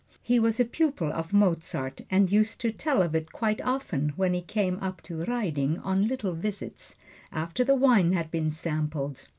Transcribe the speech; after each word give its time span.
He 0.23 0.39
was 0.39 0.59
a 0.59 0.65
pupil 0.65 1.13
of 1.13 1.31
Mozart, 1.31 2.01
and 2.09 2.31
used 2.31 2.59
to 2.61 2.71
tell 2.71 3.03
of 3.03 3.13
it 3.13 3.31
quite 3.31 3.61
often 3.61 4.13
when 4.15 4.33
he 4.33 4.41
came 4.41 4.79
up 4.79 5.01
to 5.03 5.21
Raiding 5.25 5.77
on 5.77 6.07
little 6.07 6.33
visits, 6.33 6.95
after 7.31 7.63
the 7.63 7.75
wine 7.75 8.13
had 8.13 8.31
been 8.31 8.49
sampled. 8.49 9.27